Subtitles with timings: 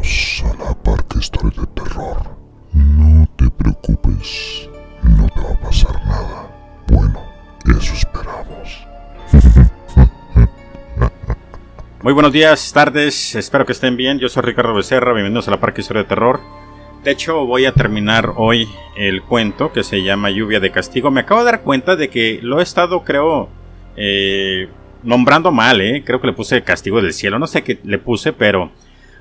[0.00, 2.16] A la Parque Historia de Terror.
[2.72, 4.66] No te preocupes,
[5.02, 6.50] no te va a pasar nada.
[6.90, 7.20] Bueno,
[7.66, 8.86] eso esperamos.
[12.02, 14.18] Muy buenos días, tardes, espero que estén bien.
[14.18, 16.40] Yo soy Ricardo Becerra, bienvenidos a la Parque Historia de Terror.
[17.04, 21.10] De hecho, voy a terminar hoy el cuento que se llama Lluvia de Castigo.
[21.10, 23.50] Me acabo de dar cuenta de que lo he estado, creo,
[23.98, 24.66] eh,
[25.02, 26.02] nombrando mal, ¿eh?
[26.06, 27.38] Creo que le puse Castigo del Cielo.
[27.38, 28.70] No sé qué le puse, pero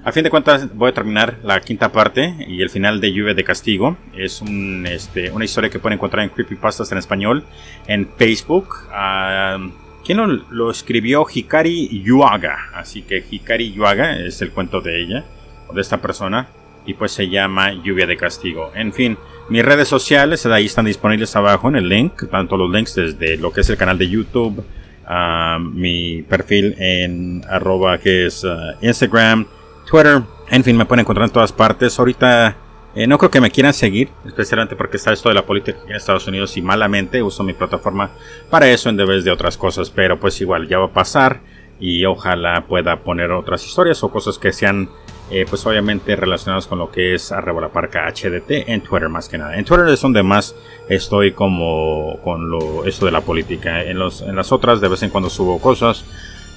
[0.03, 3.33] a fin de cuentas voy a terminar la quinta parte y el final de Lluvia
[3.33, 3.97] de Castigo.
[4.15, 7.43] Es un, este, una historia que pueden encontrar en Creepypastas en español
[7.87, 8.75] en Facebook.
[8.91, 9.57] Ah,
[10.05, 11.25] ¿Quién lo, escribió?
[11.31, 12.71] Hikari Yuaga.
[12.73, 15.25] Así que Hikari Yuaga es el cuento de ella,
[15.67, 16.47] o de esta persona.
[16.85, 18.71] Y pues se llama Lluvia de Castigo.
[18.73, 19.17] En fin,
[19.49, 22.27] mis redes sociales ahí están disponibles abajo en el link.
[22.31, 24.63] Tanto los links desde lo que es el canal de YouTube,
[25.07, 29.45] uh, mi perfil en arroba que es uh, Instagram,
[29.89, 30.21] Twitter.
[30.49, 31.97] En fin, me pueden encontrar en todas partes.
[31.97, 32.55] Ahorita
[32.95, 35.95] eh, no creo que me quieran seguir, especialmente porque está esto de la política en
[35.95, 38.11] Estados Unidos y malamente uso mi plataforma
[38.49, 39.89] para eso en vez de otras cosas.
[39.89, 41.41] Pero pues igual ya va a pasar
[41.79, 44.89] y ojalá pueda poner otras historias o cosas que sean
[45.31, 49.29] eh, pues obviamente relacionadas con lo que es Arrebo la Parca HDT en Twitter más
[49.29, 49.55] que nada.
[49.55, 50.55] En Twitter es donde más
[50.87, 53.83] estoy como con lo, esto de la política.
[53.83, 56.05] En, los, en las otras de vez en cuando subo cosas.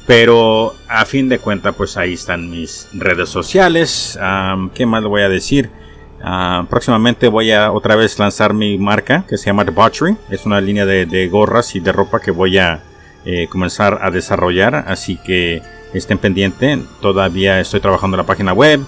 [0.06, 4.19] Pero a fin de cuentas pues ahí están mis redes sociales.
[4.75, 5.70] ¿Qué más le voy a decir?
[6.69, 10.17] Próximamente voy a otra vez lanzar mi marca que se llama Debauchery.
[10.30, 12.83] Es una línea de, de gorras y de ropa que voy a
[13.25, 14.84] eh, comenzar a desarrollar.
[14.89, 15.62] Así que
[15.95, 16.80] estén pendientes.
[17.00, 18.80] Todavía estoy trabajando en la página web.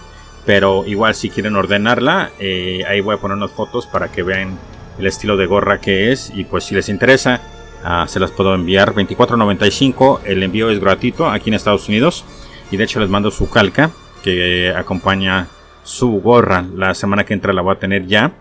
[0.46, 4.58] Pero igual si quieren ordenarla, eh, ahí voy a poner unas fotos para que vean
[4.98, 6.30] el estilo de gorra que es.
[6.34, 7.40] Y pues si les interesa,
[7.84, 8.94] uh, se las puedo enviar.
[8.94, 10.20] 24.95.
[10.24, 12.24] El envío es gratuito aquí en Estados Unidos.
[12.70, 13.90] Y de hecho les mando su calca
[14.22, 15.48] que acompaña
[15.82, 16.64] su gorra.
[16.74, 18.32] La semana que entra la voy a tener ya.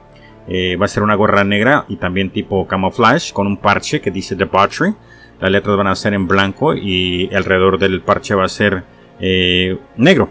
[0.47, 4.11] Eh, va a ser una gorra negra y también tipo camouflage con un parche que
[4.11, 4.93] dice Debauchery.
[5.39, 8.83] Las letras van a ser en blanco y alrededor del parche va a ser
[9.19, 10.29] eh, negro.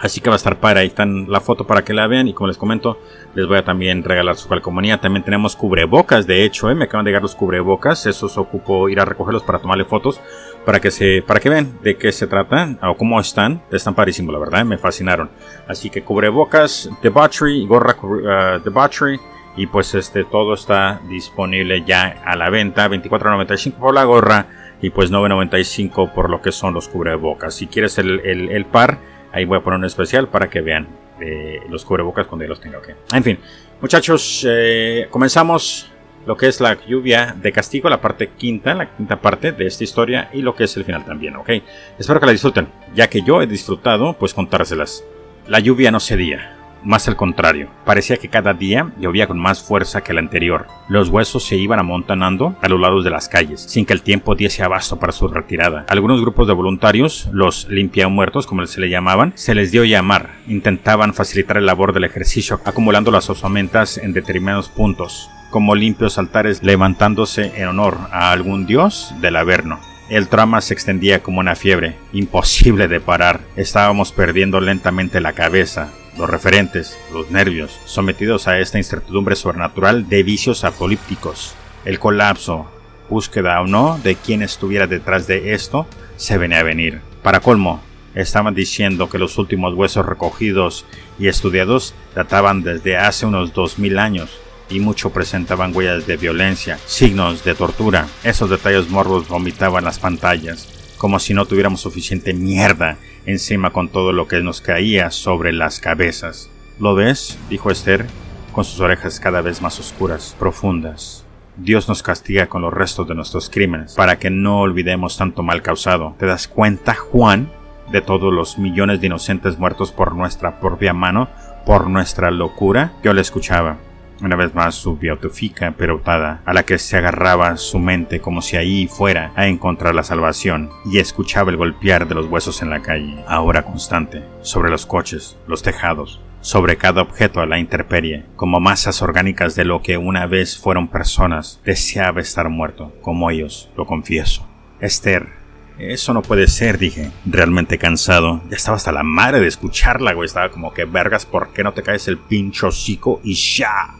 [0.00, 2.32] Así que va a estar para ahí están la foto para que la vean y
[2.32, 2.98] como les comento
[3.34, 4.98] les voy a también regalar su calcomanía.
[4.98, 6.74] También tenemos cubrebocas, de hecho, ¿eh?
[6.74, 10.20] me acaban de llegar los cubrebocas, esos ocupo ir a recogerlos para tomarle fotos
[10.64, 13.62] para que se para que vean de qué se trata o cómo están.
[13.70, 15.30] Están parísimos, la verdad, me fascinaron.
[15.68, 19.20] Así que cubrebocas, debauchery, gorra uh, debauchery
[19.56, 24.46] y pues este todo está disponible ya a la venta, 24.95 por la gorra
[24.80, 27.54] y pues 9.95 por lo que son los cubrebocas.
[27.54, 28.98] Si quieres el, el par
[29.32, 30.88] Ahí voy a poner un especial para que vean
[31.20, 32.78] eh, los cubrebocas cuando ya los tenga.
[32.78, 32.94] Okay.
[33.12, 33.38] En fin,
[33.80, 35.90] muchachos, eh, comenzamos
[36.26, 39.84] lo que es la lluvia de castigo, la parte quinta, la quinta parte de esta
[39.84, 41.50] historia y lo que es el final también, ¿ok?
[41.98, 45.04] Espero que la disfruten, ya que yo he disfrutado, pues contárselas.
[45.46, 50.02] La lluvia no cedía, más al contrario, parecía que cada día llovía con más fuerza
[50.02, 50.66] que el anterior.
[50.88, 54.34] Los huesos se iban amontonando a los lados de las calles, sin que el tiempo
[54.34, 55.86] diese abasto para su retirada.
[55.88, 60.30] Algunos grupos de voluntarios, los limpiamuertos como se le llamaban, se les dio llamar.
[60.46, 66.62] Intentaban facilitar el labor del ejercicio, acumulando las osamentas en determinados puntos, como limpios altares
[66.62, 69.80] levantándose en honor a algún dios del Averno.
[70.08, 73.40] El trama se extendía como una fiebre, imposible de parar.
[73.54, 80.22] Estábamos perdiendo lentamente la cabeza, los referentes, los nervios, sometidos a esta incertidumbre sobrenatural de
[80.22, 81.54] vicios apolípticos.
[81.86, 82.70] El colapso,
[83.08, 85.86] búsqueda o no de quién estuviera detrás de esto,
[86.16, 87.00] se venía a venir.
[87.22, 87.80] Para colmo,
[88.14, 90.84] estaban diciendo que los últimos huesos recogidos
[91.18, 94.38] y estudiados databan desde hace unos 2000 años
[94.68, 98.06] y mucho presentaban huellas de violencia, signos de tortura.
[98.24, 100.68] Esos detalles morbos vomitaban las pantallas,
[101.00, 105.80] como si no tuviéramos suficiente mierda encima con todo lo que nos caía sobre las
[105.80, 106.50] cabezas.
[106.78, 107.38] ¿Lo ves?
[107.48, 108.04] dijo Esther,
[108.52, 111.24] con sus orejas cada vez más oscuras, profundas.
[111.56, 115.62] Dios nos castiga con los restos de nuestros crímenes, para que no olvidemos tanto mal
[115.62, 116.16] causado.
[116.18, 117.50] ¿Te das cuenta, Juan,
[117.90, 121.30] de todos los millones de inocentes muertos por nuestra propia mano,
[121.64, 122.92] por nuestra locura?
[123.02, 123.78] Yo le escuchaba.
[124.22, 128.56] Una vez más su beatifica perotada, a la que se agarraba su mente como si
[128.56, 132.82] ahí fuera a encontrar la salvación, y escuchaba el golpear de los huesos en la
[132.82, 138.60] calle, ahora constante, sobre los coches, los tejados, sobre cada objeto a la intemperie, como
[138.60, 143.86] masas orgánicas de lo que una vez fueron personas, deseaba estar muerto, como ellos, lo
[143.86, 144.46] confieso.
[144.80, 145.40] Esther,
[145.78, 148.42] eso no puede ser, dije, realmente cansado.
[148.50, 150.26] Ya estaba hasta la madre de escucharla, güey.
[150.26, 153.94] Estaba como que, vergas, ¿por qué no te caes el pincho hocico y ya?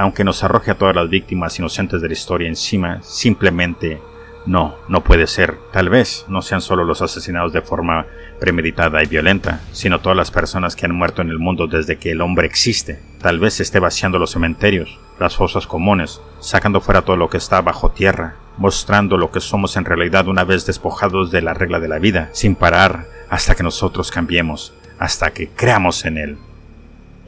[0.00, 4.00] Aunque nos arroje a todas las víctimas inocentes de la historia encima, simplemente
[4.46, 5.58] No, no puede ser.
[5.74, 8.06] Tal vez no sean solo los asesinados de forma
[8.40, 12.12] premeditada y violenta, sino todas las personas que han muerto en el mundo desde que
[12.12, 12.98] el hombre existe.
[13.20, 17.60] Tal vez esté vaciando los cementerios, las fosas comunes, sacando fuera todo lo que está
[17.60, 21.88] bajo tierra, mostrando lo que somos en realidad una vez despojados de la regla de
[21.88, 26.38] la vida, sin parar hasta que nosotros cambiemos, hasta que creamos en él.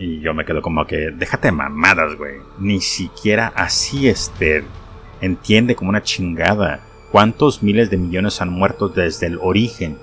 [0.03, 2.35] Y yo me quedo como que, déjate mamadas, güey.
[2.59, 4.65] Ni siquiera así, Esther.
[5.21, 6.81] Entiende como una chingada.
[7.13, 9.97] ¿Cuántos miles de millones han muerto desde el origen?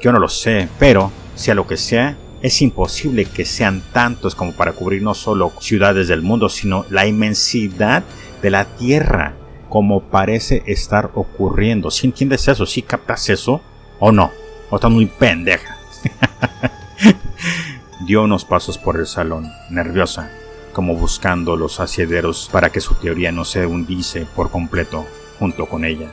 [0.00, 4.52] Yo no lo sé, pero, sea lo que sea, es imposible que sean tantos como
[4.52, 8.04] para cubrir no solo ciudades del mundo, sino la inmensidad
[8.40, 9.34] de la Tierra,
[9.68, 11.90] como parece estar ocurriendo.
[11.90, 12.64] ¿Si entiendes eso?
[12.64, 13.60] ¿Si captas eso?
[13.98, 14.32] ¿O no?
[14.70, 15.76] ¿O estás muy pendeja?
[18.06, 20.30] Dio unos pasos por el salón, nerviosa,
[20.72, 25.06] como buscando los asiederos para que su teoría no se hundiese por completo
[25.38, 26.08] junto con ella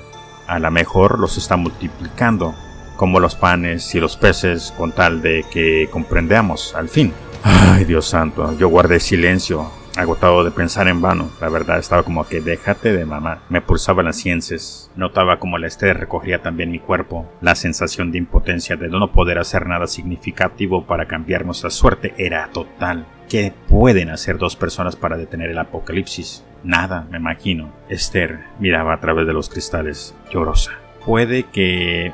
[0.50, 2.56] a lo mejor los está multiplicando,
[2.96, 7.14] como los panes y los peces, con tal de que comprendamos al fin.
[7.44, 11.30] Ay, Dios santo, yo guardé silencio, agotado de pensar en vano.
[11.42, 13.44] La verdad estaba como que déjate de mamá.
[13.50, 14.92] Me pulsaban las ciencias.
[14.96, 17.30] Notaba como la estrés recogía también mi cuerpo.
[17.42, 22.50] La sensación de impotencia de no poder hacer nada significativo para cambiar nuestra suerte era
[22.52, 23.06] total.
[23.30, 26.44] ¿Qué pueden hacer dos personas para detener el apocalipsis?
[26.64, 27.72] Nada, me imagino.
[27.88, 30.72] Esther miraba a través de los cristales, llorosa.
[31.06, 32.12] Puede que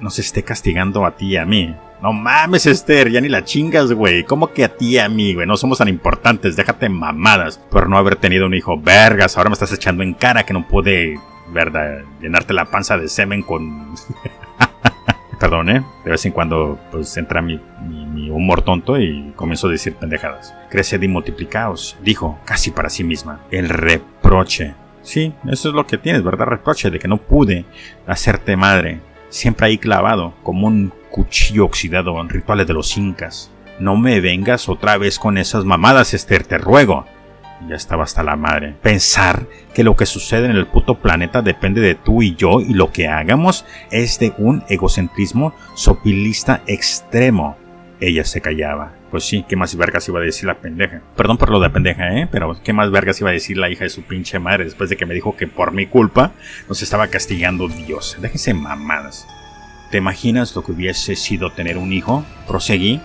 [0.00, 1.74] nos esté castigando a ti y a mí.
[2.02, 4.22] No mames, Esther, ya ni la chingas, güey.
[4.22, 5.46] ¿Cómo que a ti y a mí, güey?
[5.46, 7.58] No somos tan importantes, déjate mamadas.
[7.58, 10.66] Por no haber tenido un hijo, vergas, ahora me estás echando en cara que no
[10.68, 11.18] pude,
[11.52, 13.94] verdad, llenarte la panza de semen con...
[15.40, 15.84] Perdón, ¿eh?
[16.04, 20.52] De vez en cuando, pues entra mi, mi, humor tonto y comienzo a decir pendejadas.
[20.68, 23.40] Creced y multiplicaos, dijo, casi para sí misma.
[23.50, 24.74] El reproche.
[25.02, 26.46] Sí, eso es lo que tienes, ¿verdad?
[26.46, 27.64] Reproche de que no pude
[28.06, 29.00] hacerte madre.
[29.28, 33.50] Siempre ahí clavado, como un cuchillo oxidado en rituales de los incas.
[33.78, 37.04] No me vengas otra vez con esas mamadas, Esther, te ruego.
[37.68, 38.76] Ya estaba hasta la madre.
[38.82, 42.72] Pensar que lo que sucede en el puto planeta depende de tú y yo y
[42.72, 47.56] lo que hagamos es de un egocentrismo sopilista extremo.
[48.00, 48.97] Ella se callaba.
[49.10, 51.00] Pues sí, ¿qué más vergas iba a decir la pendeja?
[51.16, 52.28] Perdón por lo de pendeja, ¿eh?
[52.30, 54.96] Pero ¿qué más vergas iba a decir la hija de su pinche madre después de
[54.96, 56.32] que me dijo que por mi culpa
[56.68, 58.18] nos estaba castigando Dios?
[58.20, 59.26] Déjense mamadas.
[59.90, 62.22] ¿Te imaginas lo que hubiese sido tener un hijo?
[62.46, 63.00] Proseguí.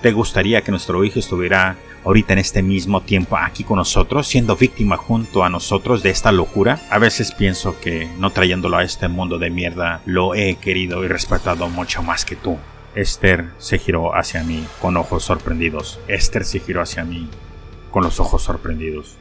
[0.00, 4.56] ¿Te gustaría que nuestro hijo estuviera ahorita en este mismo tiempo aquí con nosotros, siendo
[4.56, 6.80] víctima junto a nosotros de esta locura?
[6.90, 11.08] A veces pienso que no trayéndolo a este mundo de mierda, lo he querido y
[11.08, 12.58] respetado mucho más que tú.
[12.94, 16.00] Esther se giró hacia mí con ojos sorprendidos.
[16.08, 17.28] Esther se giró hacia mí
[17.90, 19.16] con los ojos sorprendidos.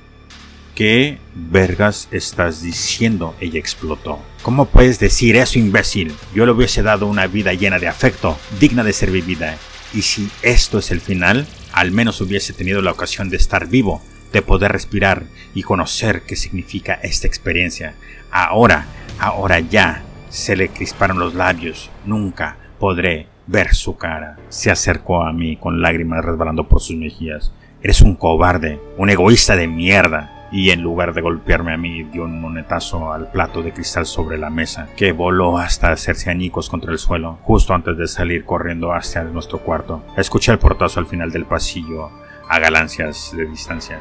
[0.75, 3.35] ¿Qué vergas estás diciendo?
[3.39, 4.19] Ella explotó.
[4.41, 6.15] ¿Cómo puedes decir eso, imbécil?
[6.33, 9.57] Yo le hubiese dado una vida llena de afecto, digna de ser vivida.
[9.93, 14.01] Y si esto es el final, al menos hubiese tenido la ocasión de estar vivo,
[14.31, 17.93] de poder respirar y conocer qué significa esta experiencia.
[18.31, 18.87] Ahora,
[19.19, 21.91] ahora ya, se le crisparon los labios.
[22.05, 24.37] Nunca podré ver su cara.
[24.49, 27.51] Se acercó a mí con lágrimas resbalando por sus mejillas.
[27.81, 30.29] Eres un cobarde, un egoísta de mierda.
[30.51, 34.37] Y en lugar de golpearme a mí, dio un monetazo al plato de cristal sobre
[34.37, 38.93] la mesa, que voló hasta hacerse añicos contra el suelo, justo antes de salir corriendo
[38.93, 40.03] hacia nuestro cuarto.
[40.15, 42.11] Escuché el portazo al final del pasillo,
[42.47, 43.99] a galancias de distancia.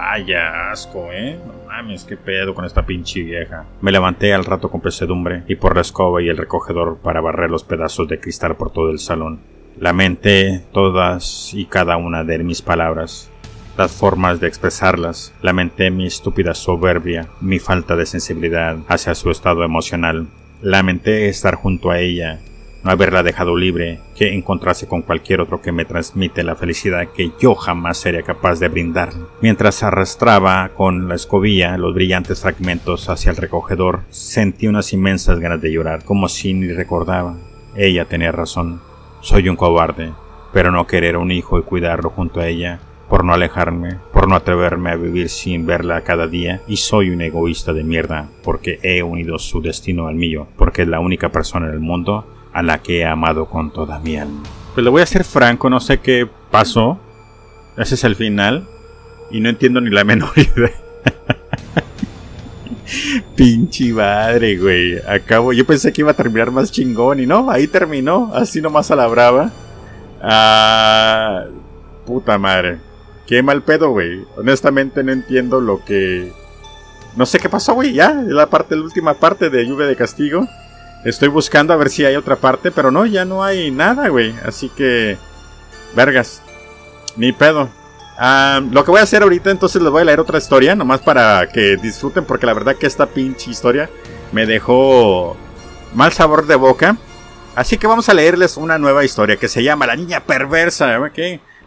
[0.00, 1.38] Vaya asco, ¿eh?
[1.46, 3.66] No mames, qué pedo con esta pinche vieja.
[3.82, 7.50] Me levanté al rato con pesadumbre y por la escoba y el recogedor para barrer
[7.50, 9.40] los pedazos de cristal por todo el salón.
[9.78, 13.30] Lamenté todas y cada una de mis palabras,
[13.76, 15.34] las formas de expresarlas.
[15.42, 20.28] Lamenté mi estúpida soberbia, mi falta de sensibilidad hacia su estado emocional.
[20.62, 22.40] Lamenté estar junto a ella
[22.82, 27.32] no haberla dejado libre, que encontrase con cualquier otro que me transmite la felicidad que
[27.40, 29.10] yo jamás sería capaz de brindar.
[29.40, 35.60] Mientras arrastraba con la escobilla los brillantes fragmentos hacia el recogedor, sentí unas inmensas ganas
[35.60, 37.36] de llorar, como si ni recordaba.
[37.76, 38.80] Ella tenía razón.
[39.20, 40.12] Soy un cobarde,
[40.52, 44.36] pero no querer un hijo y cuidarlo junto a ella, por no alejarme, por no
[44.36, 49.02] atreverme a vivir sin verla cada día, y soy un egoísta de mierda, porque he
[49.02, 52.82] unido su destino al mío, porque es la única persona en el mundo a la
[52.82, 54.42] que he amado con toda mi alma.
[54.74, 56.98] Pues le voy a ser franco, no sé qué pasó.
[57.76, 58.66] Ese es el final.
[59.30, 60.72] Y no entiendo ni la menor idea.
[63.36, 64.98] Pinche madre, güey.
[65.08, 65.52] Acabo.
[65.52, 68.32] Yo pensé que iba a terminar más chingón y no, ahí terminó.
[68.34, 69.50] Así nomás a la brava.
[70.20, 71.44] Ah.
[72.04, 72.78] Puta madre.
[73.26, 74.24] Qué mal pedo, güey.
[74.36, 76.32] Honestamente no entiendo lo que.
[77.16, 77.92] no sé qué pasó, güey.
[77.92, 80.46] Ya, la parte, la última parte de Lluvia de Castigo.
[81.04, 84.34] Estoy buscando a ver si hay otra parte, pero no, ya no hay nada, güey.
[84.44, 85.16] Así que,
[85.94, 86.42] vergas,
[87.16, 87.70] ni pedo.
[88.70, 91.48] Lo que voy a hacer ahorita, entonces les voy a leer otra historia, nomás para
[91.48, 93.88] que disfruten, porque la verdad que esta pinche historia
[94.32, 95.36] me dejó
[95.94, 96.98] mal sabor de boca.
[97.54, 100.98] Así que vamos a leerles una nueva historia que se llama La Niña Perversa.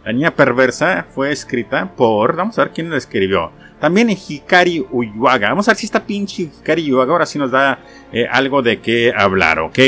[0.04, 2.36] La Niña Perversa fue escrita por.
[2.36, 3.52] Vamos a ver quién la escribió.
[3.80, 5.48] También Hikari Uyuaga.
[5.48, 7.78] Vamos a ver si esta pinche Hikari Uyuaga ahora sí nos da
[8.12, 9.78] eh, algo de qué hablar, ¿ok?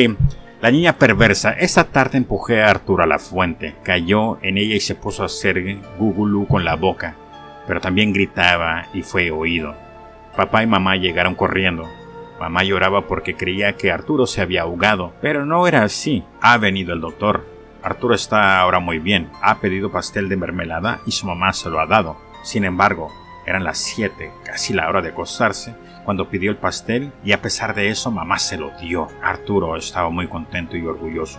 [0.62, 1.52] La niña perversa.
[1.52, 3.75] Esa tarde empujé a Arturo a la fuente.
[3.82, 5.62] Cayó en ella y se puso a hacer
[5.99, 7.14] gugulú con la boca.
[7.66, 9.75] Pero también gritaba y fue oído.
[10.35, 11.87] Papá y mamá llegaron corriendo.
[12.40, 16.25] Mamá lloraba porque creía que Arturo se había ahogado, pero no era así.
[16.40, 17.55] Ha venido el doctor.
[17.87, 19.31] Arturo está ahora muy bien.
[19.40, 22.16] Ha pedido pastel de mermelada y su mamá se lo ha dado.
[22.43, 23.12] Sin embargo,
[23.47, 25.73] eran las 7, casi la hora de acostarse,
[26.05, 29.07] cuando pidió el pastel y a pesar de eso mamá se lo dio.
[29.23, 31.38] Arturo estaba muy contento y orgulloso.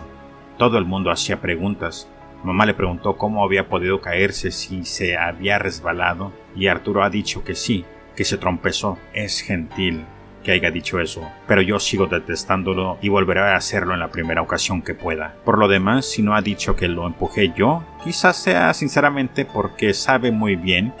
[0.56, 2.08] Todo el mundo hacía preguntas.
[2.42, 7.44] Mamá le preguntó cómo había podido caerse si se había resbalado y Arturo ha dicho
[7.44, 7.84] que sí,
[8.16, 8.96] que se trompezó.
[9.12, 10.06] Es gentil,
[10.42, 14.42] que haya dicho eso, pero yo sigo detestándolo y volveré a hacerlo en la primera
[14.42, 15.34] ocasión que pueda.
[15.44, 19.94] Por lo demás, si no ha dicho que lo empujé yo, quizás sea sinceramente porque
[19.94, 20.92] sabe muy bien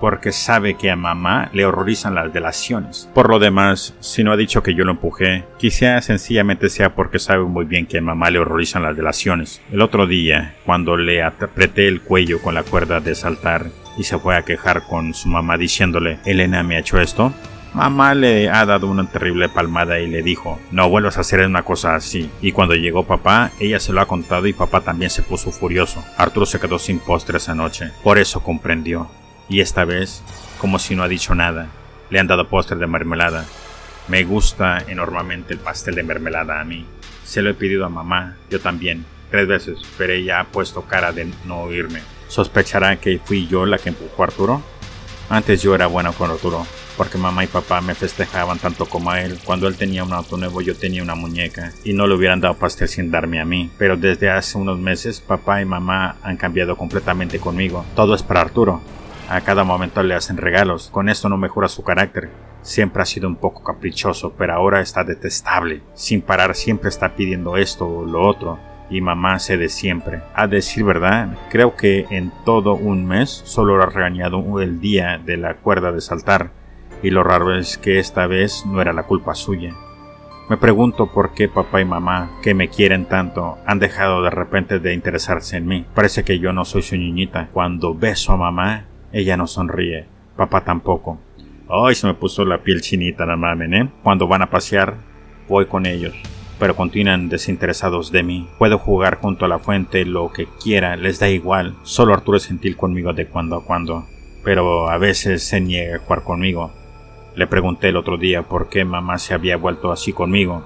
[0.00, 3.08] porque sabe que a mamá le horrorizan las delaciones.
[3.14, 7.18] Por lo demás, si no ha dicho que yo lo empujé, quizás sencillamente sea porque
[7.18, 9.62] sabe muy bien que a mamá le horrorizan las delaciones.
[9.72, 14.18] El otro día, cuando le apreté el cuello con la cuerda de saltar y se
[14.18, 17.32] fue a quejar con su mamá diciéndole, Elena me ha hecho esto,
[17.74, 21.64] Mamá le ha dado una terrible palmada y le dijo, no vuelvas a hacer una
[21.64, 22.30] cosa así.
[22.40, 26.04] Y cuando llegó papá, ella se lo ha contado y papá también se puso furioso.
[26.16, 27.90] Arturo se quedó sin postre esa noche.
[28.04, 29.10] Por eso comprendió.
[29.48, 30.22] Y esta vez,
[30.58, 31.66] como si no ha dicho nada,
[32.10, 33.44] le han dado postre de mermelada.
[34.06, 36.86] Me gusta enormemente el pastel de mermelada a mí.
[37.24, 41.10] Se lo he pedido a mamá, yo también, tres veces, pero ella ha puesto cara
[41.10, 42.02] de no oírme.
[42.28, 44.62] ¿Sospechará que fui yo la que empujó a Arturo?
[45.28, 46.66] Antes yo era bueno con Arturo,
[46.96, 49.38] porque mamá y papá me festejaban tanto como a él.
[49.44, 52.56] Cuando él tenía un auto nuevo yo tenía una muñeca y no le hubieran dado
[52.56, 53.70] pastel sin darme a mí.
[53.78, 57.84] Pero desde hace unos meses papá y mamá han cambiado completamente conmigo.
[57.94, 58.80] Todo es para Arturo.
[59.28, 60.90] A cada momento le hacen regalos.
[60.90, 62.30] Con esto no mejora su carácter.
[62.62, 65.82] Siempre ha sido un poco caprichoso, pero ahora está detestable.
[65.94, 68.58] Sin parar siempre está pidiendo esto o lo otro
[68.90, 70.20] y mamá se de siempre.
[70.34, 75.18] A decir verdad, creo que en todo un mes solo lo ha regañado el día
[75.24, 76.50] de la cuerda de saltar
[77.04, 79.74] y lo raro es que esta vez no era la culpa suya.
[80.48, 84.78] Me pregunto por qué papá y mamá, que me quieren tanto, han dejado de repente
[84.78, 85.84] de interesarse en mí.
[85.94, 87.50] Parece que yo no soy su niñita.
[87.52, 90.06] Cuando beso a mamá, ella no sonríe.
[90.34, 91.18] Papá tampoco.
[91.68, 93.90] Ay, se me puso la piel chinita la mamen, ¿eh?
[94.02, 94.94] Cuando van a pasear,
[95.46, 96.14] voy con ellos.
[96.58, 98.48] Pero continúan desinteresados de mí.
[98.58, 101.74] Puedo jugar junto a la fuente lo que quiera, les da igual.
[101.82, 104.06] Solo Arturo es gentil conmigo de cuando a cuando.
[104.42, 106.72] Pero a veces se niega a jugar conmigo.
[107.36, 110.64] Le pregunté el otro día por qué mamá se había vuelto así conmigo.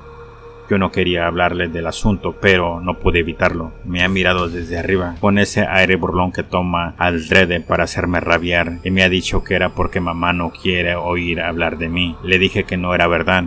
[0.68, 3.72] Yo no quería hablarle del asunto, pero no pude evitarlo.
[3.86, 8.20] Me ha mirado desde arriba, con ese aire burlón que toma al drede para hacerme
[8.20, 12.16] rabiar, y me ha dicho que era porque mamá no quiere oír hablar de mí.
[12.22, 13.44] Le dije que no era verdad.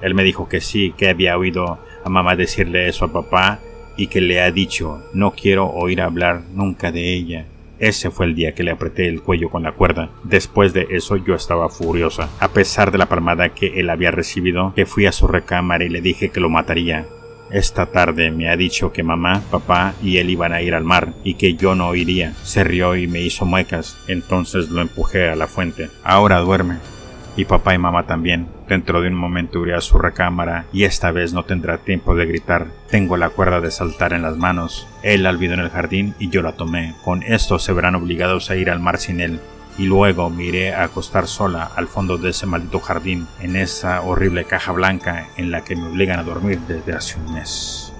[0.00, 3.58] Él me dijo que sí, que había oído a mamá decirle eso a papá
[3.96, 7.46] y que le ha dicho no quiero oír hablar nunca de ella.
[7.80, 10.10] Ese fue el día que le apreté el cuello con la cuerda.
[10.22, 12.28] Después de eso yo estaba furiosa.
[12.38, 15.88] A pesar de la palmada que él había recibido, que fui a su recámara y
[15.88, 17.06] le dije que lo mataría.
[17.50, 21.14] Esta tarde me ha dicho que mamá, papá y él iban a ir al mar
[21.24, 22.34] y que yo no iría.
[22.44, 23.96] Se rió y me hizo muecas.
[24.06, 25.88] Entonces lo empujé a la fuente.
[26.04, 26.99] Ahora duerme
[27.36, 28.48] y papá y mamá también.
[28.68, 32.26] Dentro de un momento iré a su recámara y esta vez no tendrá tiempo de
[32.26, 32.66] gritar.
[32.90, 34.86] Tengo la cuerda de saltar en las manos.
[35.02, 36.94] Él la olvidó en el jardín y yo la tomé.
[37.04, 39.40] Con esto se verán obligados a ir al mar sin él.
[39.78, 44.02] Y luego me iré a acostar sola al fondo de ese maldito jardín, en esa
[44.02, 47.92] horrible caja blanca en la que me obligan a dormir desde hace un mes.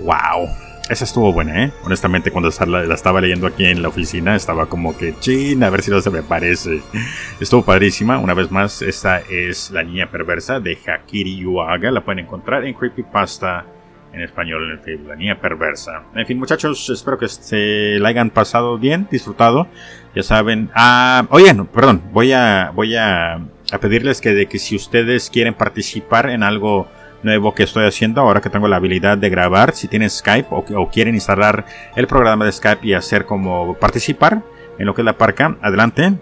[0.00, 0.63] ¡Wow!
[0.90, 1.72] Esa estuvo buena, ¿eh?
[1.84, 5.80] Honestamente, cuando la, estaba leyendo aquí en la oficina, estaba como que, chin, a ver
[5.80, 6.82] si no se me parece.
[7.40, 8.18] Estuvo padrísima.
[8.18, 11.90] Una vez más, esta es La Niña Perversa de Hakiri Yuaga.
[11.90, 13.64] La pueden encontrar en Creepypasta
[14.12, 16.02] en español en el Facebook, La Niña Perversa.
[16.14, 19.66] En fin, muchachos, espero que se la hayan pasado bien, disfrutado.
[20.14, 20.70] Ya saben.
[20.74, 25.54] Ah, oye, perdón, voy a, voy a, a pedirles que, de que si ustedes quieren
[25.54, 26.88] participar en algo
[27.24, 29.74] nuevo que estoy haciendo ahora que tengo la habilidad de grabar.
[29.74, 31.64] Si tienen Skype o, quieren instalar
[31.96, 34.42] el programa de Skype y hacer como participar,
[34.78, 35.56] en lo que es la parca.
[35.62, 36.14] Adelante,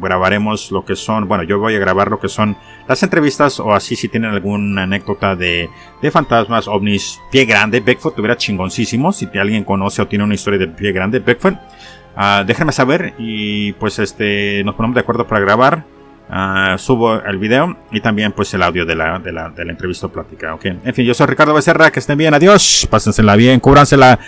[0.00, 2.56] grabaremos lo que son, bueno, yo voy a grabar lo que son
[2.88, 5.68] las entrevistas o así si tienen alguna anécdota de,
[6.02, 9.12] de fantasmas, ovnis, pie grande, Bigfoot, tuviera chingoncísimo.
[9.12, 13.72] Si alguien conoce o tiene una historia de pie grande, Bigfoot, uh, déjenme saber y
[13.74, 15.97] pues este nos ponemos de acuerdo para grabar.
[16.30, 19.72] Uh, subo el video y también pues el audio de la, de la, de la
[19.72, 20.54] entrevista o plática.
[20.54, 20.78] Okay.
[20.84, 24.18] En fin, yo soy Ricardo Becerra, que estén bien, adiós, pásensela bien, cúbransela,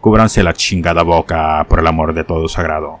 [0.00, 3.00] cúbranse la chingada boca por el amor de todo sagrado.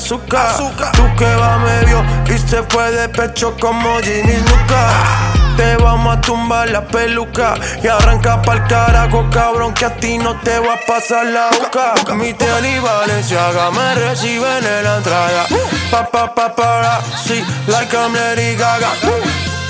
[0.00, 0.92] el azúcar.
[0.92, 4.90] Tú que va medio y se fue de pecho como Jimmy Luca.
[5.56, 10.34] Te vamos a tumbar la peluca y arranca pa'l carajo, cabrón, que a ti no
[10.40, 11.94] te va a pasar la boca.
[12.14, 15.46] Mi tel y Valenciaga me reciben en la entrada.
[15.90, 18.88] Pa, pa, pa, para, sí, like I'm Lady Gaga.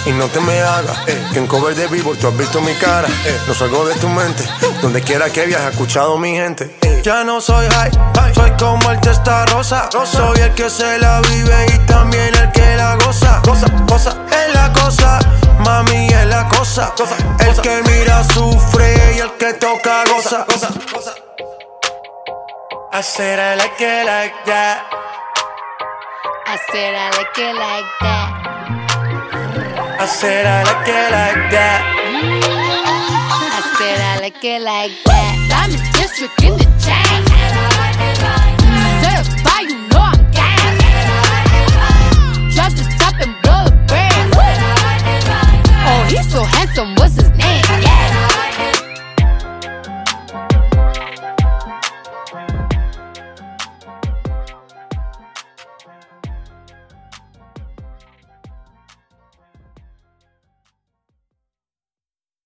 [0.06, 2.72] Y no te me hagas, eh, que en cover de vivo tú has visto mi
[2.74, 3.08] cara.
[3.26, 4.44] Eh, no salgo de tu mente,
[4.80, 6.79] donde quiera que viajes, escuchado mi gente.
[7.02, 7.90] Ya no soy high,
[8.34, 9.88] soy como el testa rosa.
[9.90, 13.40] Soy el que se la vive y también el que la goza.
[13.42, 15.18] Cosa, cosa, es la cosa,
[15.64, 16.92] mami es la cosa.
[17.38, 20.44] El que mira sufre y el que toca goza.
[22.92, 24.82] I said I like it like that.
[26.46, 28.28] I said I like it like that.
[30.00, 33.19] I said I like it like that.
[33.60, 35.36] I said I like it like that.
[35.52, 37.20] I'm a district in the chain.
[39.68, 40.16] You know I'm.
[42.56, 44.32] Drop the top and blow the brand.
[45.84, 47.29] Oh, he's so handsome, what's his